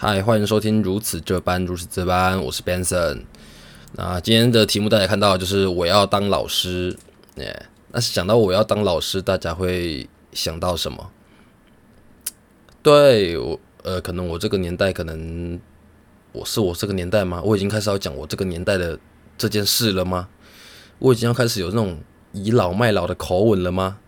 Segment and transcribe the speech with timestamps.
[0.00, 3.22] 嗨，欢迎收听如此这般，如此这般，我是 Benson。
[3.94, 6.96] 那今天的题目大家看到就是我要当老师，
[7.34, 7.66] 耶。
[7.90, 11.10] 那想到我要当老师，大家会想到什么？
[12.80, 15.58] 对我，呃，可能我这个年代，可能
[16.30, 17.42] 我是我这个年代吗？
[17.42, 18.96] 我已经开始要讲我这个年代的
[19.36, 20.28] 这件事了吗？
[21.00, 21.98] 我已经要开始有那种
[22.32, 23.98] 倚老卖老的口吻了吗？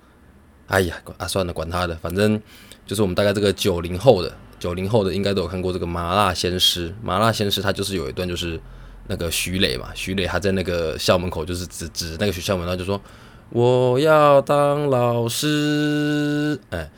[0.68, 2.41] 哎呀，啊，算了，管他的，反正
[2.86, 4.32] 就是我们大概这个九零后的。
[4.61, 8.60] 九零后的应该都有看过这个《麻辣鲜师》，《麻辣鲜师》他就是有一段，就是
[9.09, 13.00] 那个徐磊嘛，徐磊他在那个校门口，就是指指那个学校门，他就说
[13.48, 16.60] 我要当老师。
[16.69, 16.91] 哎，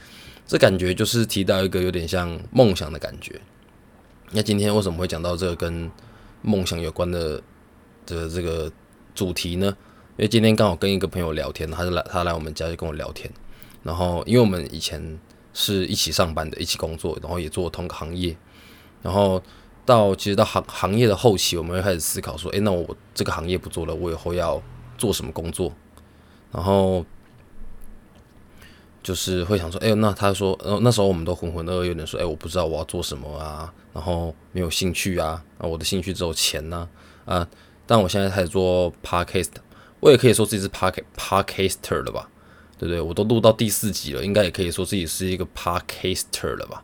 [0.44, 3.40] 这感觉就是提到一个有点像梦想的感觉。
[4.32, 5.88] 那今天为什么会讲到这个跟
[6.42, 7.40] 梦想有关的
[8.04, 8.70] 的这个
[9.14, 9.66] 主题呢？
[10.16, 13.30] 因为今天刚好跟一个朋友聊天，他就来他来我们家就跟我聊天，
[13.84, 15.18] 然后因为我们以前。
[15.52, 18.36] 是一起上班的，一起工作，然后也做同个行业，
[19.02, 19.42] 然后
[19.84, 24.62] 到其实到行行业的后期，我们会开始思考说，诶，那我这个行业不做了，我以后要
[24.96, 25.72] 做什么工作？
[26.52, 27.04] 然后
[29.02, 36.88] 就是会想说，哎，那他说，呃，那时候我们都浑浑噩噩，有点说，哎，我不知道我要做什么啊，然后没有兴趣啊，啊，我的兴趣只有钱呐，
[37.24, 37.48] 啊，
[37.86, 39.50] 但我现在开始做 podcast，
[40.00, 42.28] 我也可以说自己是 park podcaster 了吧。
[42.82, 43.00] 对不对？
[43.00, 46.82] 我都录到第四集了，应该也可以说自己是一个 podcaster 了吧？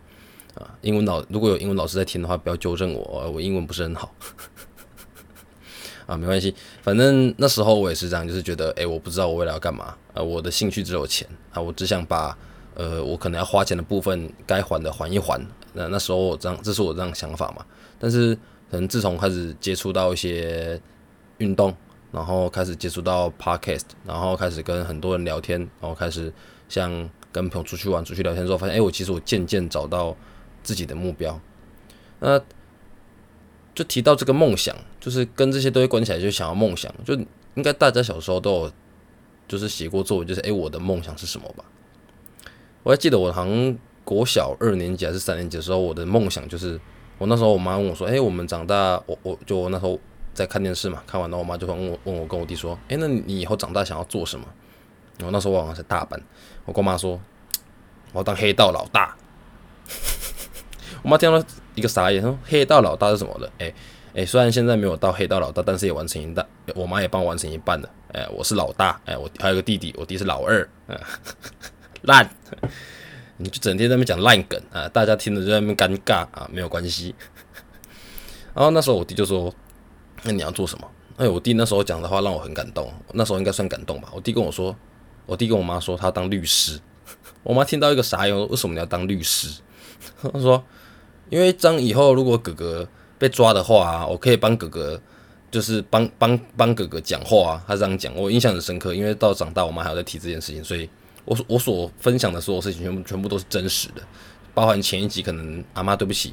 [0.54, 4.14] 啊，英文老如果有英文老师在听的话，不要纠正我，我英文不是很好。
[6.06, 12.38] 啊，没关系，反正那时候我也是这样，就是觉得，哎，我不知道我未来要干嘛，啊，我的兴趣只有钱，啊，我只想把，
[12.74, 15.44] 呃，我可能要花钱的部分该还的还一还。
[15.72, 17.66] 那那时候我这样，这是我这样想法嘛。
[17.98, 18.36] 但是
[18.70, 20.80] 可能自从开始接触到一些
[21.38, 21.76] 运动。
[22.10, 26.32] 然后开始接触到 podcast，然后开始跟很多人聊天，然后开始
[26.68, 26.90] 像
[27.30, 30.16] 跟朋友出去玩、出去聊天之后，发现哎，我其实我渐渐找到
[30.62, 31.38] 自己的目标。
[32.20, 32.40] 那
[33.74, 36.92] 就提到这个梦想，就是跟这些东西关起来，就想要梦想。
[37.04, 37.14] 就
[37.54, 38.72] 应该大家小时候都有，
[39.46, 41.64] 就是写过作文，就是哎，我的梦想是什么吧？
[42.82, 46.80] 我还记得我好像国小二年级还是三年级的时候，我的梦想就是
[47.18, 50.00] 我那时候我妈问我说，哎，我们长大，我我就我那时候。
[50.38, 54.46] 在看电视嘛，看完了，我妈就会问我，问我跟我弟说：“哎，那你以后长大想要做什么？”
[55.18, 56.20] 然后那时候我好像才大班，
[56.64, 57.20] 我跟我妈说
[58.14, 59.16] ：“我要当黑道老大。
[61.02, 61.44] ”我妈听到
[61.74, 63.74] 一个傻眼，说：“黑道老大是什么的？”哎
[64.14, 66.46] 哎，虽然现在没有到黑道老大，但是也完成一半，
[66.76, 67.90] 我妈也帮我完成一半了。
[68.12, 70.68] 哎，我是老大，哎，我还有个弟弟，我弟是老二。
[70.86, 70.96] 嗯，
[72.02, 72.28] 烂，
[73.36, 77.14] 你就整天在那边讲烂梗啊，大家听着就在那边尴尬啊，没有关系。
[78.54, 79.52] 然后那时候我弟就说。
[80.22, 80.90] 那你要做什么？
[81.16, 84.08] 哎，我弟那时候讲的话让我很感动，那时候应该算感动吧。
[84.14, 84.74] 我弟跟我说，
[85.26, 86.78] 我弟跟我妈说他当律师，
[87.42, 89.60] 我妈听到一个傻眼，为什么你要当律师？
[90.22, 90.62] 他说，
[91.28, 95.00] 因为当以后如果哥哥被抓的话，我可以帮哥哥，
[95.50, 97.64] 就是帮帮帮哥哥讲话啊。
[97.66, 100.88] 他这样讲，我印象很深刻，因为到长大我妈还要在提这件事情，所以
[101.24, 104.02] 我我所分享的所有事情全部全部都是真实的，
[104.54, 106.32] 包含前一集可能阿妈对不起。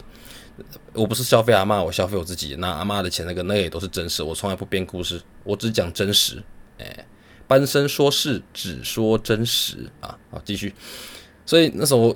[0.94, 2.56] 我不是消费阿妈，我消费我自己。
[2.56, 4.24] 拿阿妈的钱，那个那也都是真实。
[4.24, 6.42] 我从来不编故事，我只讲真实。
[6.78, 7.06] 哎，
[7.48, 10.18] 班生说事，只说真实啊。
[10.32, 10.74] 好，继续。
[11.46, 12.16] 所以那时候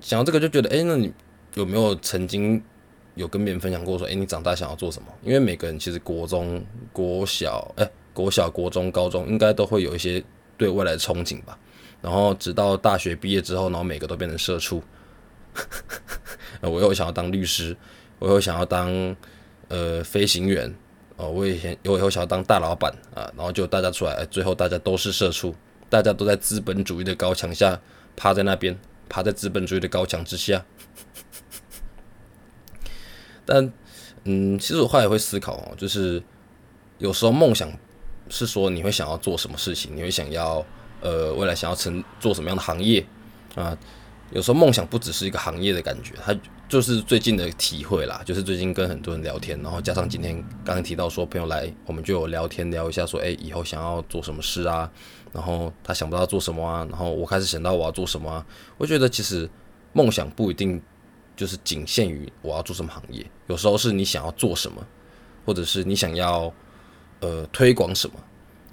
[0.00, 1.12] 想到这个，就觉得，哎，那你
[1.54, 2.62] 有没有曾经
[3.14, 5.08] 有跟别人分享过，说，哎，你长大想要做什么？
[5.22, 10.22] 因为每个人其实国中、国小，哎，国小、国中、高中，应该都会有一些
[10.56, 11.58] 对未来的憧憬吧。
[12.00, 14.82] 然后直到大学毕业之后，然后每个都变成社畜。
[16.70, 17.76] 我又想要当律师，
[18.18, 19.16] 我又想要当
[19.68, 20.72] 呃飞行员，
[21.16, 25.54] 哦，我以前我以后想要当大老板啊，然后就大家出来，最后大家都是社畜，
[25.88, 27.80] 大家都在资本主义的高墙下
[28.16, 28.78] 趴在那边，
[29.08, 30.64] 趴在资本主义的高墙之下。
[33.44, 33.72] 但
[34.24, 36.22] 嗯，其实我后来会思考哦，就是
[36.98, 37.72] 有时候梦想
[38.28, 40.64] 是说你会想要做什么事情，你会想要
[41.00, 43.04] 呃未来想要成做什么样的行业
[43.56, 43.76] 啊？
[44.32, 46.34] 有时候梦想不只是一个行业的感觉，它
[46.68, 48.22] 就是最近的体会啦。
[48.24, 50.34] 就是最近跟很多人聊天，然后加上今天
[50.64, 54.90] 刚刚提到说朋友来，我们就有聊天聊一下，说哎以后想要做什么事啊？
[55.32, 56.86] 然后他想不到做什么啊？
[56.90, 58.46] 然后我开始想到我要做什么啊？
[58.78, 59.48] 我觉得其实
[59.92, 60.80] 梦想不一定
[61.36, 64.82] 就是仅限于我要做什么行业，有时候是你想要做什么，
[65.44, 66.52] 或者是你想要
[67.20, 68.14] 呃推广什么。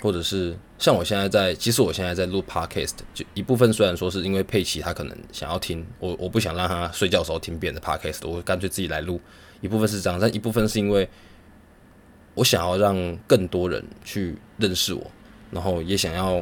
[0.01, 9.19] 或者是像我现在在，其实我现在在录 podcast，就一部分虽然说是因为佩奇他可能想要听，我我不想让他睡觉的时候听别人的 podcast，我干脆自己来录。
[9.61, 11.07] 一部分是这样，但一部分是因为
[12.33, 15.11] 我想要让更多人去认识我，
[15.51, 16.41] 然后也想要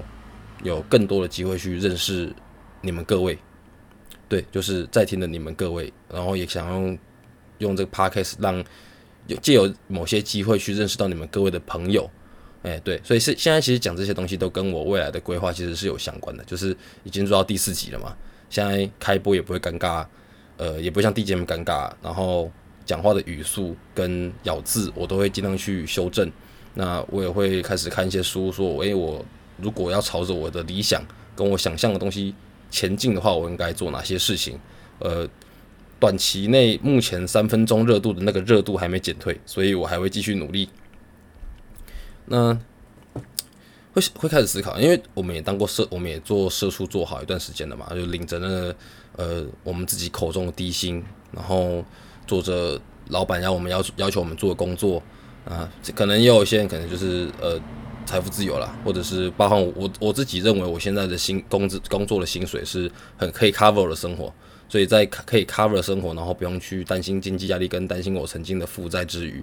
[0.63, 2.31] 有更多的机会去认识
[2.81, 3.37] 你们各位。
[4.29, 6.99] 对，就是在听的你们各位，然后也想用
[7.57, 8.63] 用这个 podcast 让
[9.25, 12.07] 有借有某些机会去认识到你们各位的朋友。
[12.63, 18.15] 哎，对，所以是现在其实讲这些东西都跟我未来的规划其实是有相关的，就是已经做到第四集了嘛，
[18.49, 20.05] 现在开播也不会尴尬，
[20.57, 22.51] 呃，也不像第一节目尴尬，然后
[22.85, 26.29] 讲话的语速跟咬字我都会尽量去修正。
[26.73, 29.23] 那我也会开始看一些书，说，诶，我
[29.57, 31.01] 如果要朝着我的理想
[31.35, 32.35] 跟我想象的东西
[32.69, 34.59] 前进的话，我应该做哪些事情？
[34.99, 35.27] 呃，
[35.99, 40.69] 短期内目前三分钟热度的那个热度还没减退，所以我还会继续努力。
[42.27, 42.53] 那
[43.93, 48.75] 会会开始思考，因为我们也当过社，我们也做社畜做好一段时间了嘛，就领着那个
[49.15, 51.83] 呃我们自己口中的低薪，然后
[52.25, 52.79] 做着
[53.09, 55.01] 老板要我们要要求我们做的工作。
[55.45, 57.57] 啊，可能也有一些人可能就是呃
[58.05, 64.33] 财富自由了，或者是包含我我自己认为我现在的薪工资工作的薪水是很可以 cover 的生活，
[64.67, 69.41] 所以在可以 cover 的生活，然后不用去担心经济压力跟担心我曾经的负债之余，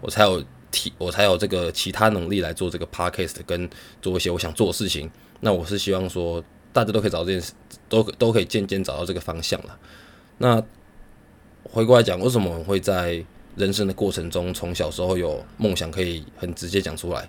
[0.00, 3.70] 我才有提我才有这个其他能力来做这个 podcast 跟
[4.00, 5.08] 做一些我想做的事情。
[5.38, 6.42] 那我是希望说
[6.72, 7.52] 大家都可以找到这件事，
[7.88, 9.78] 都都可以渐渐找到这个方向了。
[10.38, 10.60] 那
[11.62, 13.24] 回过来讲，为什么我会在？
[13.54, 17.28] 人生的过程中，从小时候有梦想可以很直接讲出来，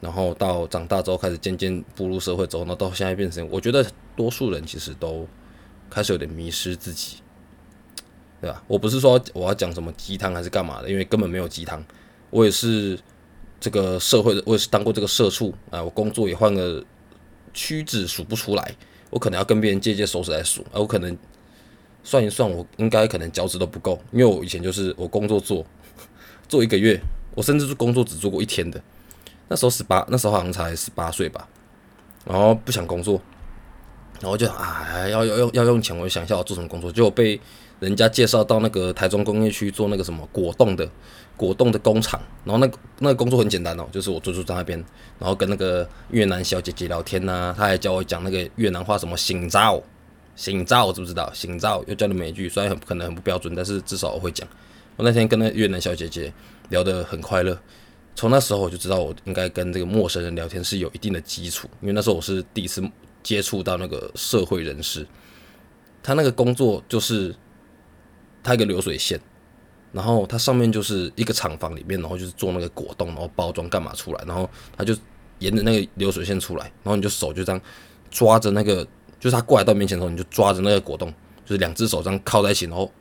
[0.00, 3.86] 然后到长大之后开始渐渐步入社会之后，那到现在变成，我觉得
[4.16, 5.24] 多数人其实都
[5.88, 7.18] 开始有点迷失自己，
[8.40, 8.60] 对吧？
[8.66, 11.80] 我不是说我要讲什么鸡汤还是干嘛的，因为根本没有鸡汤。
[12.34, 12.98] 我也是
[13.60, 16.84] 这个社会的，我也是当过这个社畜啊，我工作也换个
[17.52, 18.74] 屈指数不出来，
[19.10, 21.16] 我可能要跟别人借借手指来数，啊，我可能。
[22.06, 25.64] 算一算，我应该可能脚趾都不够，因为我以前就是我工作做
[26.46, 27.00] 做一个月，
[27.34, 28.78] 我甚至是工作只做过一天的。
[29.48, 31.48] 那时候十八，那时候好像才十八岁吧，
[32.26, 33.18] 然后不想工作，
[34.20, 37.40] 然后就啊要要要要用钱，我就想一下我做什么工作，结果被
[37.80, 40.86] 人家介绍到那个台中工业区做那个什么果冻的
[41.36, 44.78] 果冻的工厂，然后那那个工作很简单哦，就是我坐坐在那边，
[45.18, 49.82] 然后跟那个越南小姐姐聊天呐，她还教我讲那个越南话什么醒招。
[50.36, 51.32] 醒照知不知道？
[51.32, 54.48] 醒照又教你每一句，虽然很可能很不标准，但是至少我会讲。
[54.96, 56.32] 我那天跟那越南小姐姐
[56.70, 57.56] 聊得很快乐，
[58.16, 62.82] 从那时候我就知道我应该跟这个陌生人聊天是有一定的基础，因为那时候我是第一次
[63.22, 65.06] 接触到那个社会人士。
[66.02, 67.32] 他那个工作就是
[68.42, 69.20] 他一个流水线，
[69.94, 74.94] 然后它上面就是一个厂房里面，然后就是做那个果冻，然后包装干嘛出来，然后它就
[75.38, 77.58] 沿着那个流水线出来，然后你就手就这样
[78.10, 78.86] 抓着那个。
[79.20, 81.08] 就是他过来到面前的时候，你就抓着那个果冻，
[81.46, 82.92] 就是两只手这样靠在一起，然后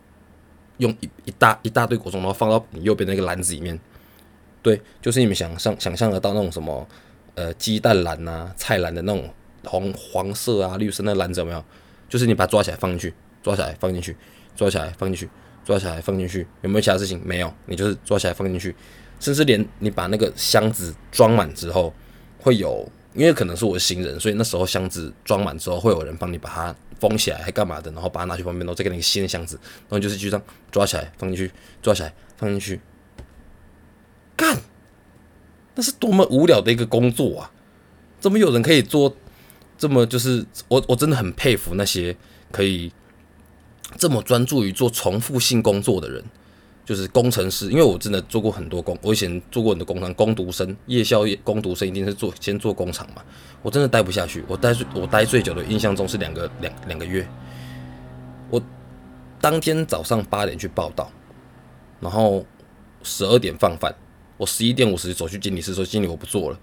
[0.77, 3.77] 用一一大一大堆果冻，然后放到你右边那个篮子里面。
[4.61, 6.87] 对，就是你们想象想象得到那种什么
[7.35, 9.29] 呃鸡蛋篮呐、菜篮的那种
[9.65, 11.61] 红黄色啊、绿色那篮子有没有？
[12.07, 14.15] 就是你把它抓起来放进去，抓起来放进去，
[14.55, 15.29] 抓起来放进去，
[15.63, 17.21] 抓起来放进去，有没有其他事情？
[17.25, 18.75] 没有，你就是抓起来放进去，
[19.19, 21.93] 甚至连你把那个箱子装满之后，
[22.39, 22.89] 会有。
[23.15, 27.91] 因为可能是我的新人，所以那时候箱子装满之后，会有人帮你把它封起来，还干嘛的？
[27.91, 32.81] 然后把它拿去旁边，然后再给你个新的箱子，然后就是就这样抓起来放进去，抓起来放进去，
[34.35, 34.57] 干，
[35.75, 37.51] 那是多么无聊的一个工作啊！
[38.19, 39.15] 怎么有人可以做
[39.77, 42.17] 这么就是我我真的很佩服那些
[42.51, 42.91] 可以
[43.97, 46.23] 这么专注于做重复性工作的人。
[46.85, 53.23] 就是工程师，因为我真的做过很多工，我以前做过很多工厂，工读生、夜校工读生一定是做先做工厂嘛，
[53.61, 57.25] 我真的待不下去，我待最我待最久的印象中是两个两两个月，
[58.49, 58.61] 我
[59.39, 61.09] 当天早上八点去报道，
[62.01, 62.45] 然后
[63.01, 63.95] 十二点放饭，
[64.35, 66.59] 我十一点五十走去经理室说经理我不做了，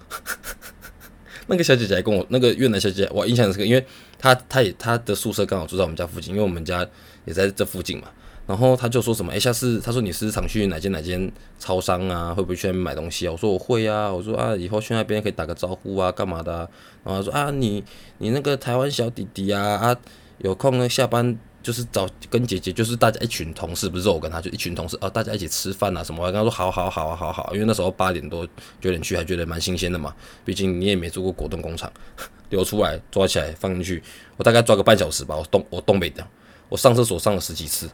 [1.49, 3.83] 那个小姐姐还跟我那个越南小姐姐，我印象很深，因为
[4.19, 6.87] 她她也她的宿舍刚好住在我们家附近，因为我们家
[7.25, 8.09] 也在这附近嘛。
[8.47, 13.31] 然后他就说什么，哎，下次他说你时常去哪间哪间超商啊，会不会去那边买东西啊？
[13.31, 16.69] 我说我会啊，我说啊，以后去那边可以打个招呼啊，干嘛的啊？
[17.05, 17.85] 然后他说啊，你
[18.19, 19.97] 你那个台湾小弟弟啊啊，
[20.39, 26.27] 有空呢下班就是找跟姐姐，就是大家一群同事，不是我跟他就一群同事啊，大家一起吃饭啊什么？
[26.27, 28.45] 我跟他说好好好啊好好，因为那时候八点多
[28.81, 30.13] 九点去还觉得蛮新鲜的嘛，
[30.45, 31.93] 毕竟你也没做过果冻工厂，
[32.51, 34.03] 流出来抓起来放进去，
[34.37, 36.27] 我大概抓个半小时吧，我东我东北的，
[36.71, 37.91] 我上厕所上了十几次。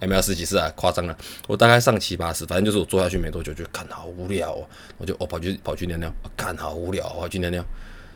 [0.00, 1.18] 还没有十几次啊，夸张了。
[1.48, 4.64] 我大概上七八次，反正就是我坐下去没多久就看好无聊哦，
[4.96, 7.60] 我就我跑去跑去尿尿，看好无聊，我去尿尿，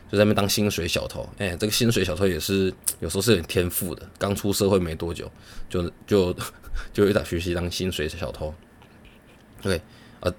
[0.09, 1.27] 就在那边当薪水小偷。
[1.39, 5.29] 哎，这个薪水小偷也是有时候是有点天赋的，刚出社会没多久，
[5.69, 6.33] 就就
[6.93, 8.55] 就有点学习当薪水小偷。
[9.61, 9.81] 对，
[10.21, 10.33] 呃，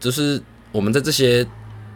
[0.00, 0.42] 就是
[0.72, 1.44] 我们在这些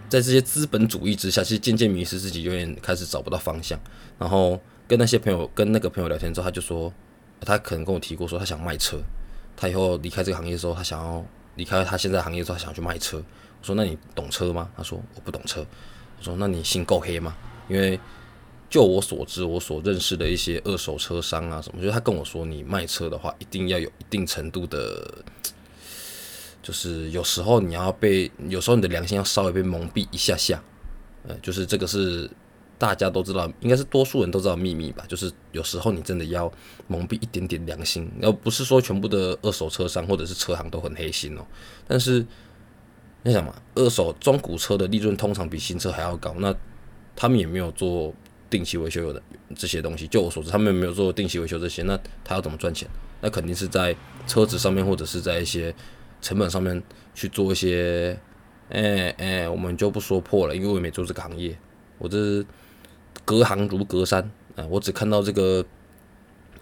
[0.08, 3.76] 在这些资本主义之下，其实渐渐迷失自己，有点开始找不到方向。
[4.16, 6.92] 然后跟那些朋友跟那个朋友聊天之后，他就说。
[7.38, 8.98] 他可能跟我提过说他想卖车，
[9.54, 11.22] 他以后离开这个行业的时候，他想要
[11.56, 13.18] 离开他现在行业之后，他想去卖车。
[13.18, 14.70] 我说那你懂车吗？
[14.74, 15.60] 他说我不懂车。
[16.18, 17.36] 我说那你心够黑吗？
[17.68, 18.00] 因为
[18.70, 25.22] 就我所知，我所认识的一些二手车商啊什么，就是他跟我说，你卖车的话，一定要有一定程度的，
[26.62, 30.58] 就是有时候你要被，有时候你的良心要稍微被蒙蔽一下下。
[31.28, 32.30] 呃，就是这个是
[32.78, 35.04] 大家都知道，应该是多数人都知道秘密吧。
[35.08, 36.52] 就是有时候你真的要
[36.86, 41.46] 蒙蔽一点点良心，要不是说全部的二手车商或者是车行都很黑心哦。
[41.86, 42.24] 但是
[43.22, 46.54] 你想嘛，二手中古车的利润通常比新车还要高，那
[47.14, 48.12] 他们也没有做
[48.50, 49.22] 定期维修有的
[49.54, 50.06] 这些东西。
[50.06, 52.88] 就我所知，他们也没有做定期维修这些，那他要怎么赚钱？
[53.20, 55.74] 那肯定是在车子上面或者是在一些
[56.20, 56.82] 成本上面
[57.14, 58.18] 去做一些。
[58.68, 61.56] 哎哎，我们就不说破了，因为我也没做这个行业，
[61.98, 62.44] 我这
[63.26, 64.22] 隔行如隔山
[64.54, 65.62] 啊，我只看到这个，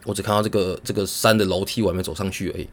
[0.04, 2.68] 我只看到这个这个山的楼梯，我还没走上去而已。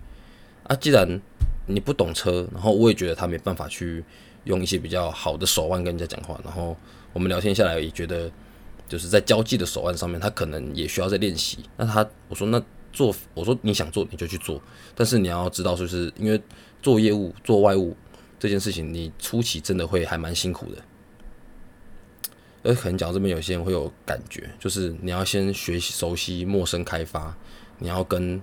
[0.63, 1.21] 啊，既然
[1.67, 4.03] 你不懂车，然后我也觉得他没办法去
[4.45, 6.75] 用一些比较好的手腕跟人家讲话，然后
[7.13, 8.31] 我们聊天下来也觉得，
[8.87, 11.59] 就是在交际的手腕上面，他可能也需要再练习。
[11.77, 12.59] 那他我说那
[12.93, 14.61] 做，我说你想做你就去做，
[14.95, 16.41] 但是你要知道，就是因为
[16.81, 17.95] 做业务做外务。
[18.39, 20.77] 这件事情你初期真的会还蛮辛苦的，
[22.63, 27.35] 呃可能讲这边有些人会有感觉，就是你要先学习熟悉陌生开发，
[27.79, 28.41] 你要跟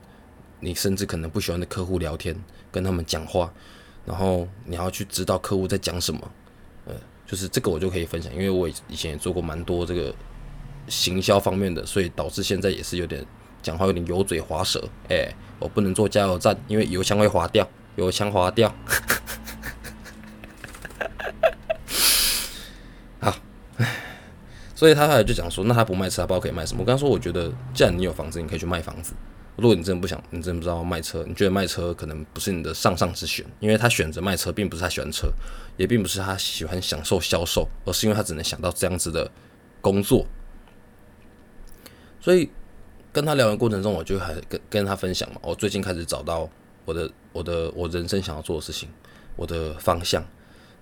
[0.61, 2.35] 你甚至可能不喜欢的客户聊天，
[2.73, 3.53] 跟他们讲话，
[4.05, 6.21] 然后你要去知道客户在讲什么，
[6.87, 6.95] 呃，
[7.27, 10.13] 就是这个我就可以分享，因为我以前也做过蛮多这个
[10.89, 13.25] 行销方面的，所以导致现在也是有点
[13.63, 18.75] 讲话有点油嘴滑舌，哎，我不能做加油站，因为油箱会滑掉，油箱滑掉。
[24.79, 26.83] 所以他后来就讲说，那他不卖车，他不知道可以卖什么。
[26.83, 29.13] 我跟他说，我觉得既然你有房子，你可以去卖房子。
[29.57, 35.33] 如果你真的不想，你真的不知道卖车，你觉得卖车可能不是你的上上之选，因为他选择卖车，并不是他喜欢车，
[35.77, 39.29] 也并不是他喜欢享受销售，而是因为他只能想到这样子的
[39.81, 40.25] 工作。
[42.21, 42.49] 所以
[43.13, 46.49] 跟他聊的过程中，我就还跟跟他分享嘛，我最近开始找到
[46.85, 48.89] 我的我的我人生想要做的事情，
[49.35, 50.25] 我的方向。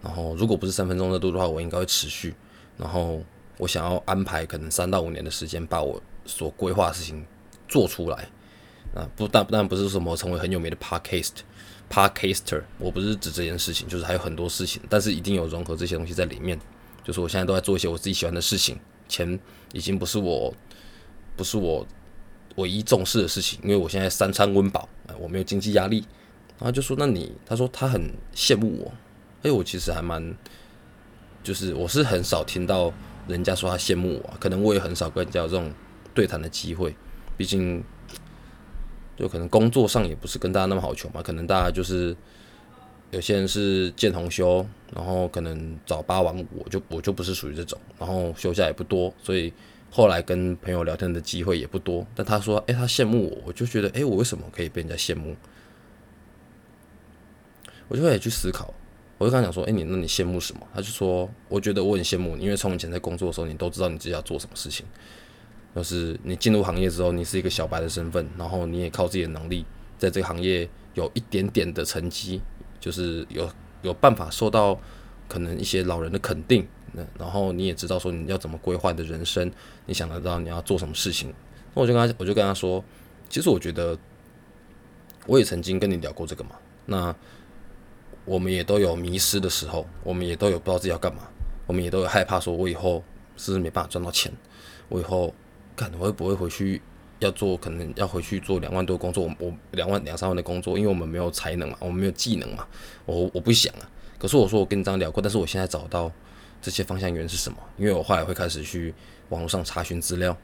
[0.02, 2.34] 然后如果不是三分钟热度的话，我应该会持续。
[2.76, 3.24] 然后。
[3.58, 7.24] 我想要安排可能三到五年的时间，把我所规划的事情
[7.68, 8.28] 做出来。
[8.94, 11.32] 啊，不但不但不是什么成为很有名的 podcast
[11.90, 16.58] podcaster，我不是指这件事情，就是还有很多事情，但是一定有融合这些东西在里面。
[17.04, 19.38] 就是我现在都在做一些我自己喜欢的事情，钱
[19.72, 20.54] 已经不是我
[21.36, 21.86] 不是我
[22.56, 26.04] 唯一重视的事情，因为我现在三餐温饱，我没有经济压力。
[26.58, 28.92] 然后就说，那你他说他很羡慕我，
[29.42, 30.34] 哎，我其实还蛮，
[31.42, 32.92] 就是我是很少听到。
[33.28, 35.72] 人家说他羡慕我，可能我也很少跟人家有这种
[36.14, 36.94] 对谈的机会。
[37.36, 37.82] 毕竟，
[39.16, 41.22] 就可能工作上也不是跟大家那么好求嘛。
[41.22, 42.16] 可能大家就是
[43.10, 47.78] 有些人是见红休，然后可能早八晚五，我就我就不是属于这种。
[47.98, 49.52] 然后休假也不多，所以
[49.90, 52.06] 后来跟朋友聊天的机会也不多。
[52.14, 55.36] 但他说，诶，他羡慕我，我就觉得，诶，我为什么可以被人家羡慕？
[57.88, 58.72] 我就会去思考。
[59.18, 60.60] 我就跟他讲说，哎，你那你羡慕什么？
[60.74, 64.84] 他就说，我觉得我很羡慕你，因为从以前在工作的时候，你都知道你自己要做什么事情。
[65.74, 69.64] 就是你进入行业之后，你是一个小白的身份，然后你也靠自己的能力，
[69.98, 72.40] 在这个行业有一点点的成绩，
[72.80, 73.46] 就是有
[73.82, 74.78] 有办法受到
[75.28, 76.66] 可能一些老人的肯定。
[76.92, 79.52] 那然后你也知道说你要怎么规划的人生，
[79.84, 81.32] 你想得到你要做什么事情。
[81.74, 82.82] 那我就跟他，我就跟他说，
[83.28, 83.98] 其实我觉得
[85.26, 86.52] 我也曾经跟你聊过这个嘛。
[86.86, 87.14] 那
[88.26, 91.22] 我们也都有迷失的时候，我们也都有不知道自己要干嘛，
[91.66, 93.02] 我们也都有害怕，说我以后
[93.36, 94.30] 是不是没办法赚到钱？
[94.88, 95.32] 我以后
[95.74, 96.82] 看我会不会回去
[97.20, 102.66] 要做，可能要回去做两万多工作，我我两万两三万的工作，因为我们没有才能嘛，我们没有技能嘛，
[103.06, 103.88] 我我不想啊。
[104.18, 106.10] 可是我说我跟你这样聊过，但是我现在找到
[106.60, 107.58] 这些方向源是什么？
[107.76, 108.92] 因为我后来会开始去
[109.28, 110.36] 网络上查询资料，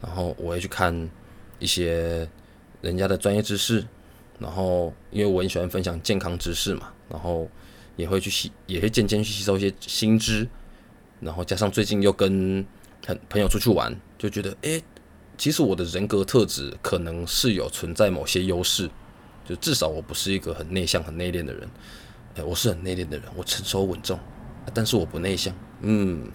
[0.00, 1.10] 然后我会去看
[1.58, 2.28] 一些
[2.80, 3.84] 人家的专业知识，
[4.38, 6.92] 然后因为我很喜欢分享健康知识嘛。
[7.08, 7.48] 然后
[7.96, 10.48] 也会去吸，也会渐渐去吸收一些新知，
[11.20, 12.64] 然后加上最近又跟
[13.06, 14.82] 很朋友出去玩，就觉得诶，
[15.38, 18.90] 其实我的人格特质可能是有存在某些优势，
[19.44, 21.68] 就至少我不是一个很内向、很内敛的人，
[22.34, 24.18] 诶，我是很内敛的人，我成熟稳重，
[24.74, 26.30] 但是我不内向，嗯，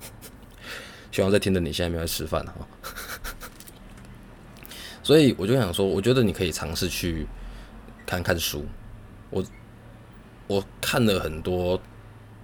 [1.10, 2.54] 希望在听的你现在没有在吃饭哈，
[5.02, 7.26] 所以我就想说，我觉得你可以尝试去
[8.04, 8.64] 看看书。
[9.34, 9.44] 我
[10.46, 11.80] 我看了很多，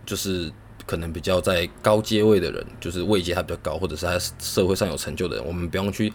[0.05, 0.53] 就是
[0.87, 6.13] 可能比较在高阶位的人，就是位阶还比较高，或者是他社会上有成就的人，我们不用去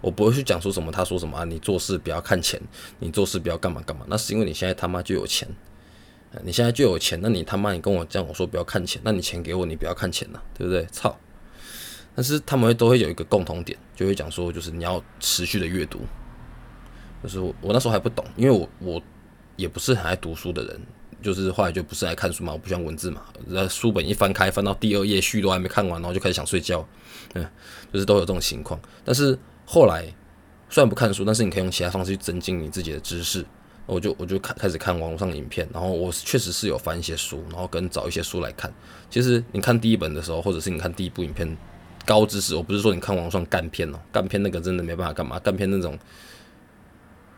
[0.00, 2.60] 我不会去讲说什么，他说什么啊，你做事不要看钱，
[2.98, 5.48] 你做事不要干嘛干嘛，那是因为你现在他妈就有钱，
[6.42, 10.84] 你现在就有钱，那你他妈你跟我这样我说不要看钱，那你钱给我，你不要看钱呐，对不对？
[10.92, 11.18] 操！
[12.14, 16.00] 但是他们会都会有一个共同点，就会讲说，就是你要持续的阅读。
[17.22, 19.02] 就是我那时候还不懂，因为我我
[19.58, 20.80] 也不是很爱读书的人，
[21.20, 26.88] 就是后来就不是爱看书嘛，我不喜欢文字嘛，那书本一翻开翻到第二页序都还没看完，然后就开始想睡觉，
[27.34, 27.44] 嗯，
[27.92, 28.80] 就是都有这种情况。
[29.04, 29.36] 但是
[29.66, 30.06] 后来
[30.70, 33.44] 虽然不看书，但是你可以用其他方式去增进你自己的知识。
[33.86, 38.70] 我就我就开开始看网络上影片，然后我确实是有翻一些书，然后跟找一些书来看。
[39.10, 41.56] 其实你看第一本的时候，或者是你看第一部影片，
[42.04, 45.98] 高知识，我不是说你看网络上干片哦，干片那个真的没办法干嘛，干片那种。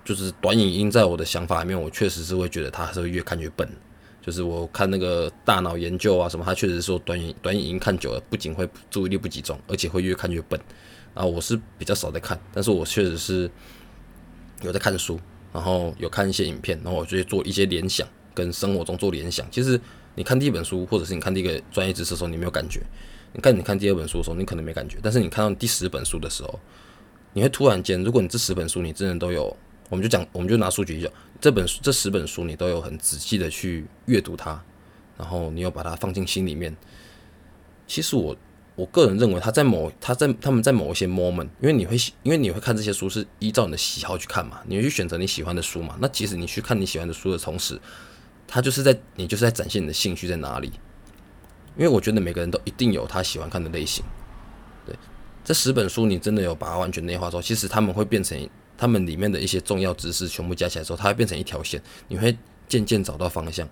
[0.05, 3.69] 就是短影音，在我的想法里面，我确实是会觉得它是会越看越笨。
[4.23, 10.61] 就是我看那个大脑研究啊什么，它确实说短影短影音看久了，不仅会注意力不集中，而且会越看越笨。
[11.15, 13.51] 然后我是比较少在看，但是我确实是
[14.63, 15.19] 有在看书，
[15.55, 19.51] 然后有看一些影片，然后我就做一些联想，跟生活中做联想。
[19.51, 19.81] 其实
[20.15, 22.81] 你看第一本书，或者是你看第一个专业知识的时候，你没有感觉；
[23.33, 24.99] 你看你看第二本书的时候，你可能没感觉。
[25.03, 26.61] 但是你看到第十本书的时候，
[27.33, 29.57] 你会突然间，如果你这十本书你真的都有。
[29.91, 34.59] 我们就讲，我们就拿数据一讲，这本书这十本书你都有很仔细的去阅读它，
[35.19, 36.75] 然后你又把它放进心里面。
[37.89, 38.37] 其实我
[38.77, 45.97] 我个人认为，他在某他在他们在某一些 moment，因为你会因为你会看这些书是依照你的喜好去看嘛，你会去选择你喜欢的书嘛。
[46.01, 47.79] 那其实你去看你喜欢的书的同时，
[48.47, 50.71] 他就是在你就是在展现你的兴趣在哪里。
[51.77, 54.05] 因为我觉得每个人都一定有他喜欢看的类型。
[54.87, 54.95] 对，
[55.45, 58.49] 这十本书你真的有把它完全内化之后，其实他们会变成。
[58.81, 62.35] 他们里面的一些重要知识全部加起来之后，它会变成一条线，你会
[62.67, 63.69] 渐渐找到方向。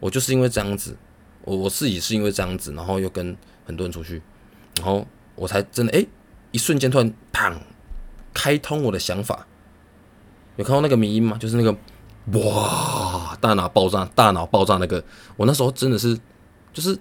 [0.00, 0.96] 我就是因为这样子，
[1.42, 4.20] 我我自己是因为这样子，然后又跟很多人出去，
[4.78, 6.04] 然后我才真的哎，
[6.50, 7.56] 一瞬间突然砰，
[8.34, 9.46] 开通我的想法。
[10.56, 11.38] 有看到那个迷音吗？
[11.38, 11.72] 就是那个
[12.40, 15.04] 哇，大脑爆炸，大脑爆炸那个。
[15.36, 16.18] 我那时候真的是，
[16.72, 16.98] 就是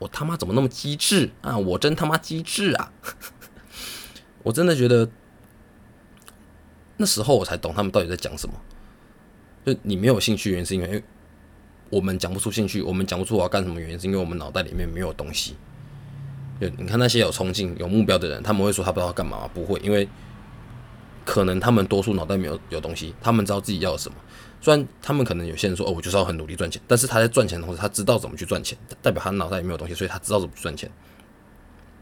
[0.00, 1.56] 我他妈怎么那么机智啊？
[1.56, 2.92] 我真他妈机智啊！
[4.42, 5.08] 我真的觉得。
[6.98, 8.54] 那时候我才懂他们到底在讲什么。
[9.64, 11.02] 就你没有兴趣，原因是因为
[11.90, 15.56] 我们讲不出兴趣，我们讲不出我要干什么，原因是因为我们脑袋里面没有东西。
[16.60, 19.48] 就你看那些有冲劲、有目标的人，他们会说他不知道干嘛？
[19.54, 20.08] 不会，因为
[21.24, 24.16] 可能他们多数脑袋没有有东西，他们知道自己要什么。
[24.60, 30.90] 虽然他们可能有些人说哦，我就是要很努力赚钱，但是他在赚钱的同时，他知道怎么去赚钱，代表他脑袋里没有东西，所以他知道怎么去赚钱。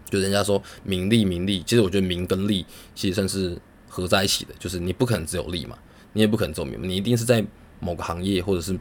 [0.09, 3.59] 就人家说名利，名利，其实我觉得名跟利其实算是。
[3.88, 5.77] 合在一起的，就是你不可能只有利嘛，
[6.12, 7.44] 你也不可能只有名，你一定是在
[7.81, 8.79] 某个行业或者是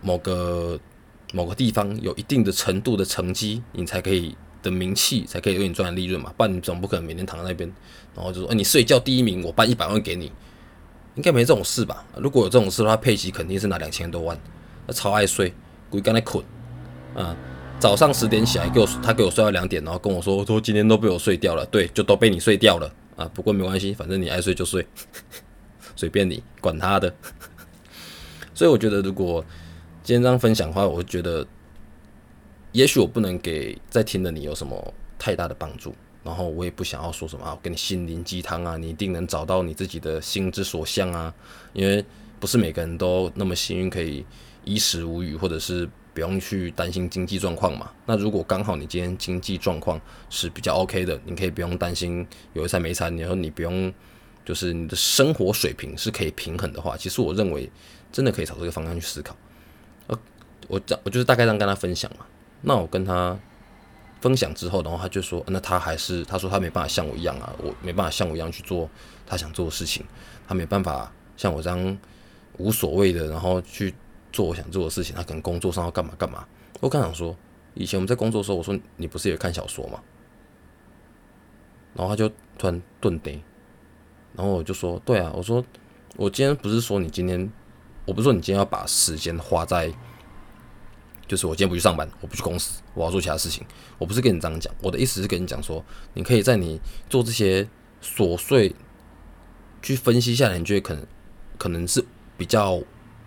[0.00, 0.78] 某个
[1.32, 6.32] 某个地方有一定的程度的成绩，你才可以的名气，才可以为你赚利润嘛。
[6.36, 7.70] 不然你总不可能每天躺在那边，
[8.14, 10.30] 然后就说，哎，你睡觉第一名，我颁一百万给你，
[11.14, 12.04] 应该没这种事吧？
[12.16, 14.38] 如果有这种事的话，佩奇肯定是拿两千多万，
[14.86, 15.52] 他超爱睡，
[15.88, 16.44] 鬼刚才困，
[17.14, 17.36] 啊，
[17.78, 22.92] 早上十点起来给我，他给我睡到两点，然后跟我说，说今天都被我睡掉了，对，就都被你睡掉了。
[23.16, 24.86] 啊，不过没关系，反正你爱睡就睡，
[25.96, 27.14] 随便你，管他的。
[28.54, 29.44] 所以我觉得，如果
[30.02, 31.46] 今天这样分享的话，我觉得
[32.72, 35.94] 也许我不能给在听的你有什么太大的帮助，
[36.24, 41.34] 然后我也不想要说什么啊，给你心灵鸡汤啊，你一定能找到你自己的心之所向啊，
[41.72, 42.04] 因为
[42.40, 44.24] 不是每个人都那么幸运可以
[44.64, 45.88] 衣食无虞，或者是。
[46.14, 47.90] 不用去担心经济状况嘛？
[48.04, 53.16] 那如果刚好你今天经济状况是比较 OK 的，你可以不用担心有一餐没餐。
[53.16, 53.92] 你说你不用，
[54.44, 57.70] 就是你的生活水平是可以平衡的话，其实我认为
[58.12, 59.34] 真的可以朝这个方向去思考。
[60.08, 60.18] 呃，
[60.68, 62.26] 我讲我就是大概这样跟他分享嘛。
[62.60, 63.38] 那我跟他
[64.20, 68.88] 分享之后，然后他就说，那他还是他说他没办法像我一样啊，我没办法像我一样去做
[69.26, 70.04] 他想做的事情，
[70.46, 71.98] 他没办法像我这样
[72.58, 73.94] 无所谓的，然后去。
[74.32, 76.46] 做我想做的事情，他可能工作上要干嘛干嘛。
[76.80, 77.36] 我刚想说，
[77.74, 80.02] 以前我们在工作的时候，我说你不是也看小说吗？
[81.94, 83.32] 然后他就突然顿呆，
[84.34, 85.62] 然后我就说，对啊，我说
[86.16, 87.52] 我今天不是说你今天，
[88.06, 89.92] 我不是说你今天要把时间花在，
[91.28, 93.62] 就是我今天不去上班，我不去公司，我要做其他事情。
[93.98, 97.68] 我不是跟你这样讲，我的意思是跟你讲说，你可以在你做这些
[98.02, 98.74] 琐碎
[99.82, 101.06] 去分析下来，你觉得可能
[101.58, 102.04] 可能是
[102.36, 102.82] 比较。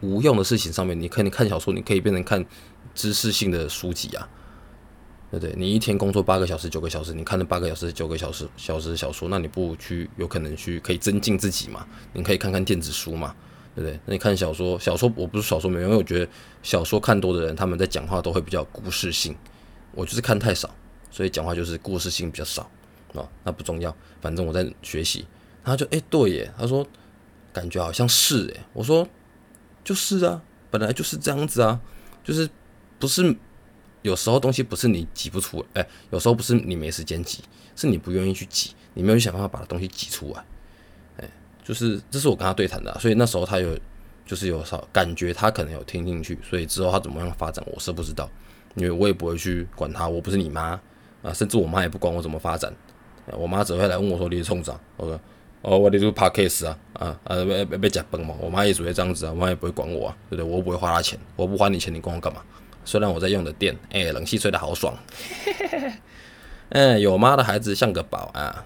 [0.05, 2.45] 无用的事情上面，你可以看小说，你可以变成看
[2.93, 4.29] 知识性的书籍啊，
[5.31, 5.55] 对不对？
[5.57, 11.85] 你一天工作八个小时、九个小时，你看了八个小时、九个小时小时小说，那你不去有可能去可以增进自己嘛？
[12.13, 13.35] 你可以看看电子书嘛，
[13.73, 13.99] 对不对？
[14.05, 19.35] 那你看小说，小说我不是小说没用，因为我觉得小说看多的人，他们在讲话都会比较故事性，
[19.93, 20.69] 我就是看太少，
[21.09, 22.69] 所以讲话就是故事性比较少
[23.13, 23.27] 啊。
[23.43, 25.25] 那不重要，反正我在学习。
[25.67, 26.85] 他就哎、对耶，他说
[27.51, 29.07] 感觉好像是哎，我说
[29.85, 31.79] 就是啊，本来就是这样子啊，
[32.23, 32.49] 就是
[32.99, 33.33] 不是
[34.01, 37.43] 有时候东西不是你挤不出，哎、有时候不是你没时间挤，
[37.75, 40.43] 是你不愿意去挤，你没有想办法把东西挤出来，
[41.17, 41.29] 哎、
[41.63, 43.77] 就是这是我跟他对谈的、所以那时候他有
[44.25, 48.29] 就是有少感觉他可能有听进去，所以之后他怎么样发展我是不知道，
[48.75, 50.79] 因为我也不会去管他，我不是你妈
[51.21, 52.73] 啊，甚至我妈也不管我怎么发展，
[53.33, 55.19] 我妈只会来问我说你是冲啥，我说
[55.61, 60.45] 哦我得做 podcast 啊啊啊被被被夹崩嘛，我妈也只会这样子啊，我妈也不会管我啊，对不对？
[60.45, 62.41] 我又不会花她钱，我不花你钱，你管我干嘛？
[62.83, 64.95] 虽然我在用的电，哎、冷气吹的好爽，
[66.69, 68.65] 哎、有妈的孩子像个宝啊。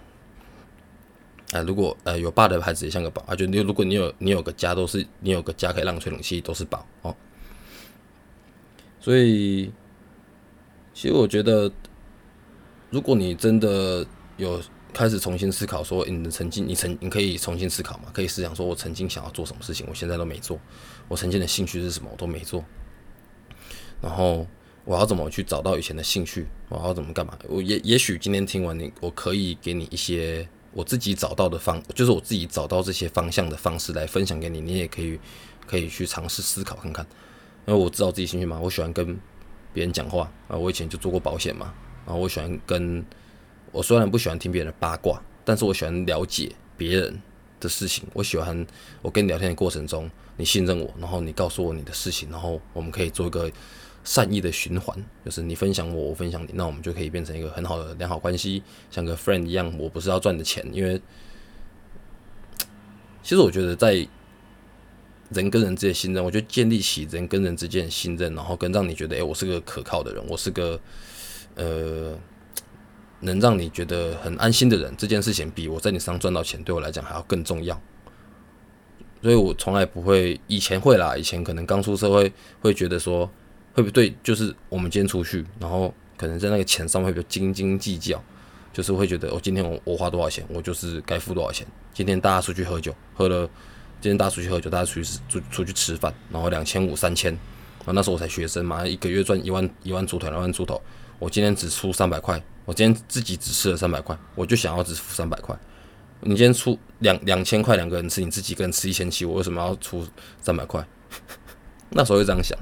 [1.51, 7.15] 啊，如果呃有爸的孩子也像个宝啊，就你如果你有你有个家，都是你有个家可以让你吹冷气，都是宝哦。
[8.99, 9.71] 所以，
[10.93, 11.71] 其实我觉得，
[12.91, 14.05] 如果你真的
[14.37, 14.61] 有
[14.93, 20.59] 开始重新思考，说你的曾经，你曾你可以重新思考嘛，可以思想说，我曾经想要做什么事情，我现在都没做，
[21.07, 22.63] 我曾经的兴趣是什么，我都没做，
[24.01, 24.47] 然后
[24.85, 27.37] 我要怎么去找到以前的兴趣，我要怎么干嘛？
[27.47, 35.19] 我也也许今天听完你，我可以给你一些我自己找到的方，就是我自己找到这些方向的方式来分享给你，你也可以
[35.67, 37.05] 可以去尝试思考看看。
[37.67, 39.19] 因为我知道自己兴趣嘛，我喜欢跟
[39.71, 41.71] 别人讲话啊，我以前就做过保险嘛，
[42.05, 43.05] 然后我喜欢跟，
[43.71, 47.21] 我虽然不喜欢听别人的八卦，但是我喜欢了解别人
[47.59, 48.05] 的事情。
[48.13, 48.65] 我喜欢
[49.01, 53.51] 我跟你聊天的过程中，你信任我，然后你告诉我你的事情，然后我们可以做一个
[54.03, 59.71] 善意的循环，就是你分享我，我分享你，那我们就可以变成一个很好的良好关系，像个 friend 一样。
[59.77, 60.99] 我不是要赚你的钱，因为
[63.21, 64.07] 其实我觉得在
[65.29, 70.79] 人跟人之间的信任，我觉得建立起人跟人之间的信任，然后跟让你觉得，诶，我是个可靠的人，我是个
[71.55, 72.17] 呃，
[73.21, 77.79] 能让你觉得很安心的人，这件事情比我在你身上赚到钱，对我来讲还要更重要。
[79.21, 83.29] 所以我从来不会，以前会啦，以前可能刚出社会会觉得说，
[83.73, 88.23] 会不对，就是我们今天出去，然后可能在那个钱上会比较斤斤计较，
[88.71, 91.67] 就是会觉得，哦，今天我我花多少钱，我就是该付多少钱。
[91.93, 93.49] 今天大家出去喝酒，喝了。
[94.01, 97.33] 今天大家出去喝酒，大家出去出出去吃饭，然后两千五、三千，
[97.79, 100.81] 然后那时候我才学生嘛，一个月赚一万一万出头、两万出头，
[101.19, 105.57] 我今天只出三百块，我今天自己只吃了三百块，我就想要只付三百块。
[106.21, 110.07] 你今天出两两千块，两个人吃，你自己一个人吃一千七，我为什么要出
[110.39, 110.87] 三百块？
[111.89, 112.55] 那时候会这样想。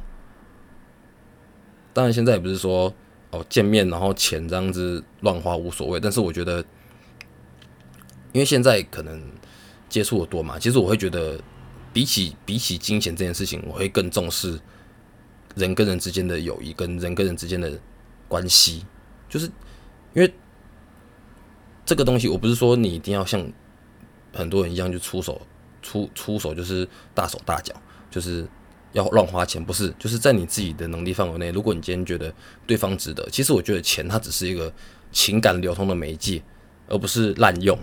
[1.91, 2.93] 当然现在也不是说
[3.31, 6.63] 哦见面然后钱这样子乱花无所谓，但是我觉得，
[8.31, 9.21] 因为现在可能。
[9.89, 11.39] 接触的多嘛，其实我会觉得，
[11.93, 14.59] 比起比起金钱这件事情，我会更重视
[15.55, 17.71] 人跟人之间的友谊，跟人跟人之间的
[18.27, 18.85] 关系。
[19.29, 19.49] 就是
[20.17, 20.34] 因为
[21.86, 23.47] 这个东西，我不是说你一定要像
[24.34, 25.39] 很多人一样就出手
[25.84, 27.71] 出出手，就是大手大脚，
[28.10, 28.47] 就是
[28.93, 29.93] 要乱花钱，不是？
[29.99, 32.34] 就是在你自己的能力范围内，如果你今天觉得
[32.65, 34.73] 对方值得，其实我觉得钱它只是一个
[35.12, 36.41] 情感流通的媒介，
[36.88, 37.77] 而不是滥用。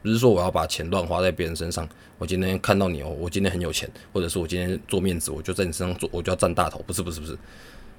[0.00, 1.86] 不是说我要把钱乱花在别人身上。
[2.16, 6.82] 我今天看到你哦，我今天很有钱，或者是我今天做面子，我就在你身上做，我就要占大头。
[6.86, 7.36] 不是不是不是，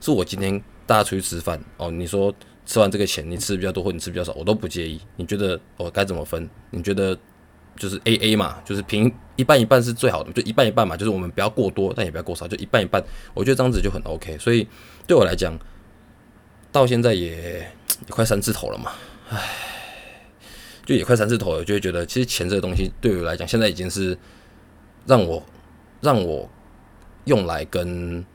[0.02, 2.34] 是我今天大家出去吃饭哦，你说
[2.66, 5.00] 吃完这个钱，你吃的比较多或你吃比较少，我都不介意。
[5.16, 6.50] 你觉得我该怎么分？
[6.72, 7.18] 你觉得
[7.76, 13.04] 就是 A A 嘛，就是平一半一半是最好的，就一半一半嘛，就是我们不要过多，但也不要过少，就一半一半。
[13.34, 14.38] 我觉得这样子就很 OK。
[14.38, 14.68] 所以
[15.08, 15.58] 对我来讲，
[16.72, 17.72] 到现在也也
[18.10, 18.92] 快三字头了嘛，
[19.30, 19.38] 唉。
[20.86, 24.18] 就也快三字头了，就会觉得其实钱这个东西对我来讲，现在已经是
[25.06, 25.46] 让我
[26.02, 26.50] 让我
[27.26, 28.26] 用来跟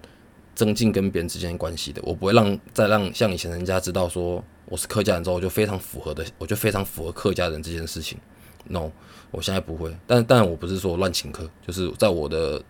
[0.55, 2.01] 增进跟别人之间关系的。
[2.05, 8.19] 我不会让再让像以前人家知道说我是客家人之后，我就非常符合的，我就非常符合客家人这件事情。
[8.67, 8.91] No，
[9.31, 9.95] 我现在不会。
[10.07, 12.63] 但当然我不是说乱请客，就是在我的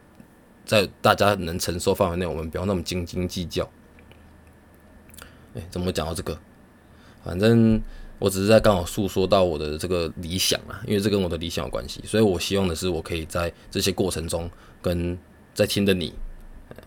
[0.64, 3.68] 在大家能承受范围内，我们不要那么斤斤计较。
[5.54, 6.38] 哎、怎么讲到这个？
[7.22, 7.80] 反正。
[8.20, 14.48] 我只是在刚好诉说到我的这个理想啊，因为这跟我的理想有关系，所以我希望的是，我可以在这些过程中，
[14.80, 15.18] 跟
[15.52, 16.14] 在听的你，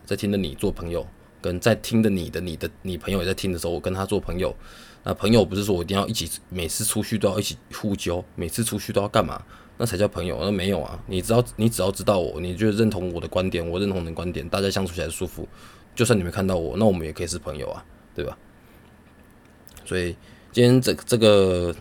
[0.07, 1.05] 在听的你做朋友，
[1.39, 4.55] 跟在听的你的你的你朋友也在听的时候，我跟他做朋友。
[5.03, 9.39] 那朋友不是说我一定要一起，每次出去都要一起互揪，每次出去都要干嘛？
[9.77, 10.39] 那才叫朋友。
[10.41, 15.47] 那没有啊，你只要你只要知道我，你就认同我的观点，我认同你的观点，大家相处起来舒服。
[15.93, 18.35] 就算你没看到我，那我们也可以是朋友啊，对吧？
[19.85, 20.15] 所以。
[20.49, 21.71] 今天这这个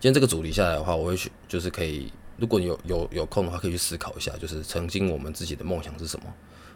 [0.00, 6.26] 天这个主题下来的话，我会去就是可以，如果你有有有空的话，可以去思考一下，就是曾经我们自己的梦想是什么？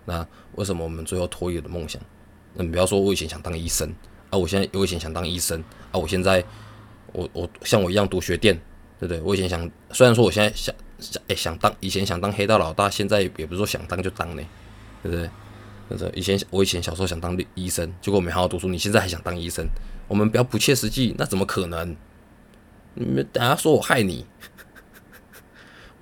[0.04, 2.00] 那为什么我们最后脱离了梦想？
[2.54, 3.88] 那你不要说我以前想当医生
[4.30, 6.44] 啊，我现在我以前想当医生啊，我现在
[7.12, 8.54] 我我像我一样读学电，
[9.00, 9.20] 对不对？
[9.20, 14.42] 我以前想，虽然说我现在想想哎想当以前想当黑道老大，现在也不是说想当就当呢，
[15.02, 15.30] 对不对？
[15.90, 19.66] 就是以前我以前小时候想当医生，结果我没好好读书，你现在还想当医生？
[20.08, 21.96] 我们不要不切实际，那怎么可能？
[22.94, 24.26] 你们等下说我害你？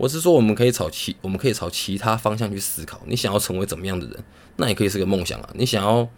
[0.01, 2.99] 我是说，我们可以朝其我们可以朝其他方向去思考。
[3.05, 4.25] 你想要成为怎么样的人，
[4.57, 5.51] 那也可以是个梦想啊。
[5.53, 6.09] 你想要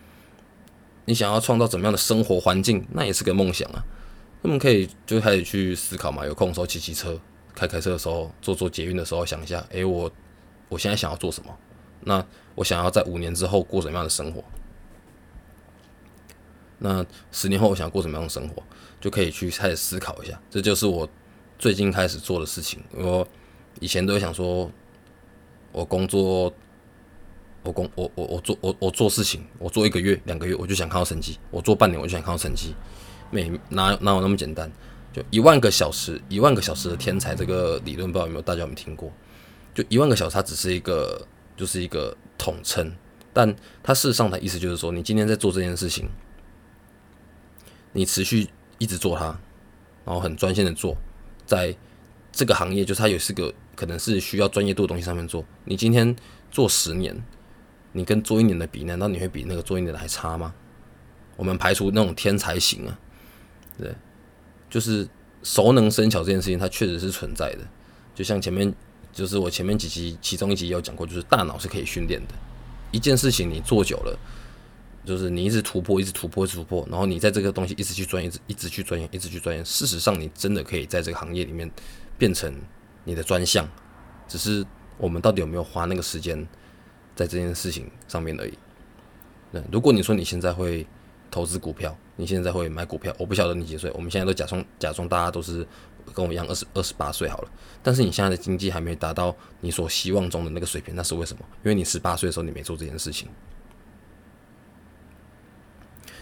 [1.06, 3.84] 你想要创造怎么样的生活环境，那也是个梦想啊。
[4.42, 6.24] 我们可以就开始去思考嘛。
[6.24, 7.20] 有空的时候骑骑车，
[7.56, 10.08] 开开车的时候，坐坐捷运的时候，想一下，诶，我
[10.68, 11.52] 我现在想要做什么？
[12.02, 14.44] 那我想要在五年之后过什么样的生活？
[16.78, 18.62] 那十年后我想过什么样的生活？
[19.00, 20.40] 就可以去开始思考一下。
[20.48, 21.08] 这就是我
[21.58, 22.80] 最近开始做的事情。
[22.94, 23.26] 我。
[23.82, 24.70] 以前都会想说，
[25.72, 26.54] 我工作，
[27.64, 32.76] 我工我我我做我我做事情，我做一个月两个月我就想看到成绩，我做半年我就想看到成绩，
[33.32, 34.70] 没哪哪有那么简单？
[35.12, 39.10] 就一万个小时，一万个小时的天才这个理论，不知道有没有大家有没有听过？
[39.74, 42.88] 就一万个小时，它只是一个就是一个统称，
[43.32, 46.08] 但它事实上的意思就是说，你今天在做这件事情，
[47.92, 49.24] 你持续一直做它，
[50.04, 50.96] 然后很专心的做，
[51.44, 51.74] 在
[52.32, 53.54] 这个行业，就是它也是个。
[53.74, 55.42] 可能是需要专业度的东西上面做。
[55.64, 56.14] 你今天
[56.50, 57.16] 做十年，
[57.92, 60.54] 你跟做一年的比，难道你会比那个做一年的还差吗？
[61.36, 62.98] 我们排除那种天才型啊，
[63.78, 63.90] 对，
[64.68, 65.08] 就是
[65.42, 67.60] 熟能生巧这件事情，它确实是存在的。
[68.14, 68.72] 就像前面，
[69.10, 72.34] 就是我前面几集其中一集有讲过，就是大脑是可以训练的。
[72.92, 74.16] 一件事情你做久了，
[75.04, 79.64] 就是你一直突破，一直突破，一直突破，然后你在这个东西一直去钻研，一直一直去钻研，一直去钻研。
[79.64, 81.68] 事实上，你真的可以在这个行业里面
[82.18, 82.54] 变成。
[83.04, 83.68] 你的专项，
[84.28, 84.64] 只是
[84.96, 86.38] 我们到底有没有花那个时间
[87.16, 88.56] 在这件事情上面而已。
[89.50, 90.86] 那如果你说你现在会
[91.32, 93.90] 投资股票，你现在会买股票，我不晓得你几岁。
[93.92, 95.66] 我们现在都假装假装大家都是
[96.14, 97.50] 跟我一样二十二十八岁好了。
[97.82, 101.44] 但是你现在的经济还没达到你所希望中的那个水平，那是为什么？
[101.64, 103.28] 因为你十八岁的时候你没做这件事情。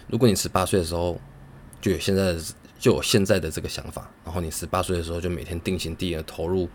[0.06, 1.20] 如果你十八岁的时候
[1.78, 2.40] 就有现在的。
[2.80, 6.66] 就我现在的这个想法，然后你十八岁的时候就每天定型定的投入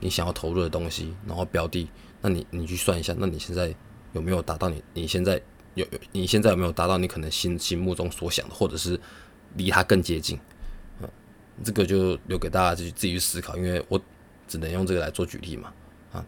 [0.00, 1.88] 你想要投入的东西，然后标的，
[2.20, 3.72] 那你你去算一下，那你现在
[4.12, 5.40] 有没有达到你你现在
[5.74, 8.98] 有你现在有没有达到你可能心心目中所想的，或者是
[9.54, 10.36] 离他更接近？
[11.00, 11.08] 嗯，
[11.62, 14.00] 这个就留给大家去自己去思考，因为我
[14.48, 15.72] 只能用这个来做举例嘛。
[16.12, 16.26] 啊，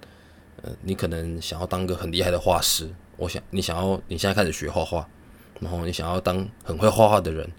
[0.62, 5.04] 呃，你可能想要当个很厉害的画师，我想你想要你现在开始学画画，
[5.58, 7.50] 然后你想要当很会画画的人。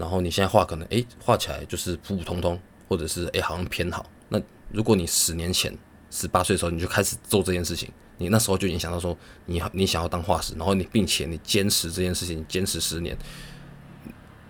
[0.00, 2.58] 然后你现在画可能诶画起来就是普普通通，
[2.88, 4.06] 或者是诶好像偏好。
[4.30, 4.40] 那
[4.72, 5.76] 如果你十年前
[6.10, 13.14] 十八岁的时候你就开始做这件事情，你那时候就已经想到说你你想要当画师，然后你并且你坚持这件事情坚持十年，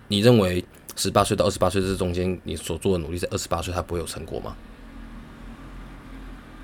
[0.07, 0.63] 你认为
[0.95, 4.55] 十八岁到二十八岁这中间你所做的努力在二十八岁它不会有成果吗？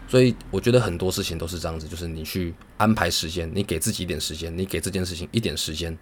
[0.08, 5.97] 所以我觉得很多事情都是这样子，就是你去安排时间，你给自己一点时间，你给这件事情一点时间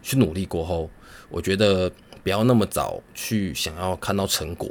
[0.00, 0.88] 去努力过后。
[1.30, 1.90] 我觉得
[2.22, 4.70] 不要那么早去想要看到成果。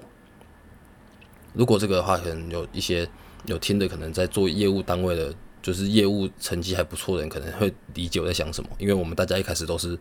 [1.53, 3.09] 如果这个的话，可能有一些
[3.45, 8.69] 有听的，可能在做业务单位的，就是业务成绩还不错的人，可能会理解我在想什么。
[8.77, 9.97] 因为我们大家一开始都是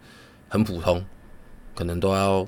[0.48, 1.04] 很普通，
[1.74, 2.46] 可能都要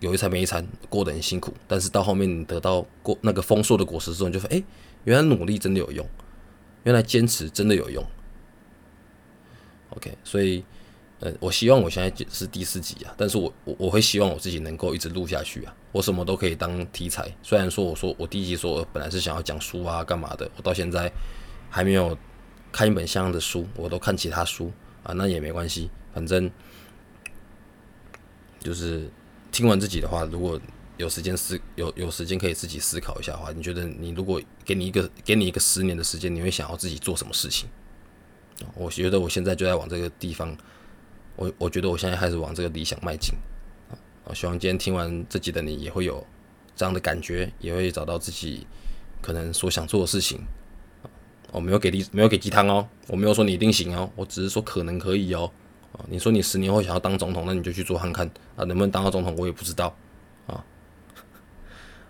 [0.00, 1.54] 有一餐没一餐，过得很辛苦。
[1.66, 4.64] 但是到后面你得到过那个丰硕的果实之后，你就发现，哎，
[5.04, 6.06] 原来努力真的有用，
[6.84, 8.04] 原来坚持真的有用。
[9.90, 10.64] OK，所以。
[11.20, 17.34] 呃，我希望我现在是第四集啊，但是我我我会希望我自己能够一直录下去啊，我什么都可以当题材。
[17.42, 21.10] 虽然说我说我第一集说我本来是想要讲书啊干嘛的，我到现在
[21.70, 22.16] 还没有
[22.70, 24.70] 看一本像样的书，我都看其他书
[25.04, 26.50] 啊，那也没关系，反正
[28.60, 29.10] 就是
[29.50, 30.60] 听完自己的话，如果
[30.98, 37.66] 有时间思有有时间可以自己思考一下的话，你觉得你如果给你一个给你一个十年的时间，你会想要自己做什么事情？
[38.74, 40.54] 我觉得我现在就在往这个地方。
[41.36, 43.34] 我我觉得我现在开始往这个理想迈进，
[43.90, 43.94] 啊，
[44.24, 46.26] 我希望今天听完这集的你也会有
[46.74, 48.66] 这样的感觉，也会找到自己
[49.20, 50.40] 可能所想做的事情。
[51.52, 55.50] 我没有给力，没有给鸡汤哦，我没有说你一定行哦，我只是说可能可以哦。
[55.92, 59.94] 啊，你说你十年后想要当总统，那你就去做看看啊，能不能当到总统我也不知道
[60.46, 60.64] 啊。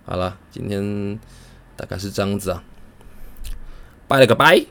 [0.04, 1.18] 好了，今天
[1.76, 2.62] 大概是这样子啊，
[4.08, 4.66] 拜了个拜。